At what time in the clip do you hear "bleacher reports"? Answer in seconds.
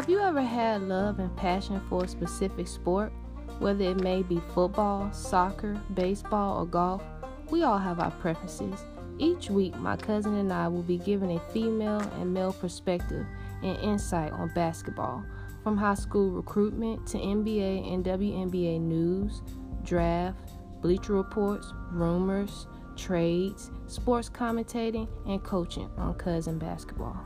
20.80-21.74